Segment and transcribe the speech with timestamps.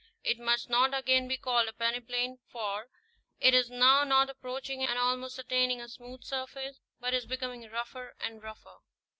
[0.23, 2.87] It must not again be called a peneplain, for
[3.39, 8.15] it is now not approaching and almost attaining a smooth surface, but is becoming rougher
[8.19, 8.77] and rougher.